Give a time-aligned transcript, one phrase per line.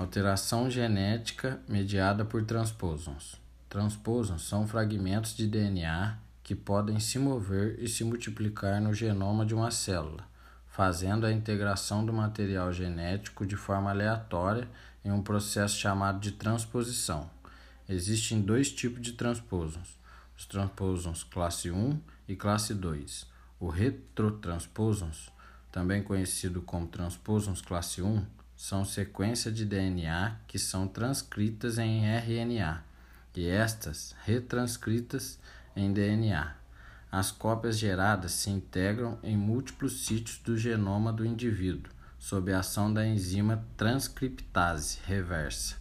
[0.00, 3.36] Alteração genética mediada por transposons.
[3.68, 9.54] Transposons são fragmentos de DNA que podem se mover e se multiplicar no genoma de
[9.54, 10.24] uma célula,
[10.66, 14.66] fazendo a integração do material genético de forma aleatória
[15.04, 17.28] em um processo chamado de transposição.
[17.86, 19.98] Existem dois tipos de transposons:
[20.34, 23.26] os transposons classe 1 e classe 2.
[23.60, 25.30] O retrotransposons,
[25.70, 32.84] também conhecido como transposons classe 1, são sequências de DNA que são transcritas em RNA
[33.34, 35.38] e estas retranscritas
[35.74, 36.56] em DNA.
[37.10, 42.92] As cópias geradas se integram em múltiplos sítios do genoma do indivíduo, sob a ação
[42.92, 45.76] da enzima transcriptase reversa.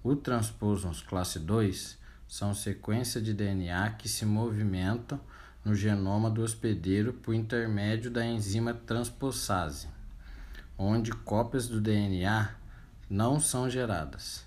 [0.00, 1.98] O transposons classe 2
[2.28, 5.20] são sequências de DNA que se movimentam
[5.64, 9.88] no genoma do hospedeiro por intermédio da enzima transposase
[10.78, 12.54] onde cópias do DNA
[13.08, 14.46] não são geradas.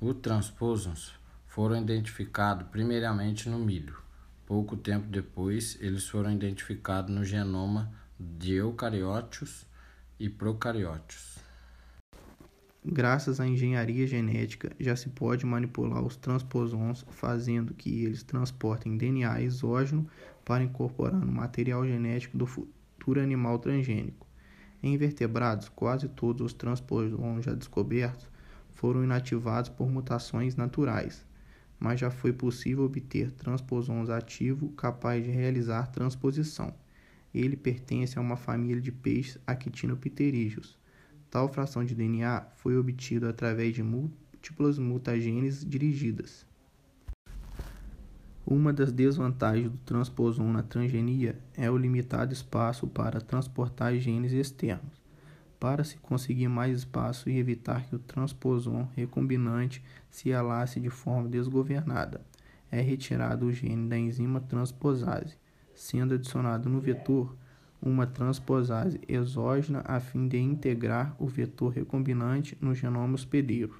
[0.00, 1.12] Os transposons
[1.46, 3.98] foram identificados primeiramente no milho.
[4.46, 9.66] Pouco tempo depois, eles foram identificados no genoma de eucarióticos
[10.18, 11.38] e procarióticos.
[12.84, 19.42] Graças à engenharia genética, já se pode manipular os transposons, fazendo que eles transportem DNA
[19.42, 20.08] exógeno
[20.44, 24.27] para incorporar no material genético do futuro animal transgênico.
[24.82, 28.28] Em invertebrados, quase todos os transposons já descobertos
[28.70, 31.26] foram inativados por mutações naturais,
[31.80, 36.72] mas já foi possível obter transposons ativos capazes de realizar transposição.
[37.34, 40.78] Ele pertence a uma família de peixes actinopterídeos.
[41.28, 46.46] Tal fração de DNA foi obtida através de múltiplas mutagêneses dirigidas.
[48.50, 55.02] Uma das desvantagens do transposon na transgenia é o limitado espaço para transportar genes externos.
[55.60, 61.28] Para se conseguir mais espaço e evitar que o transposon recombinante se alace de forma
[61.28, 62.22] desgovernada,
[62.70, 65.36] é retirado o gene da enzima transposase,
[65.74, 67.36] sendo adicionado no vetor
[67.82, 73.78] uma transposase exógena a fim de integrar o vetor recombinante no genoma hospedeiro.